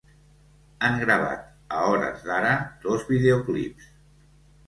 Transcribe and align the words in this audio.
Han 0.87 0.95
gravat, 1.01 1.43
a 1.79 1.83
hores 1.91 2.25
d'ara, 2.29 2.53
dos 2.87 3.05
videoclips. 3.13 3.93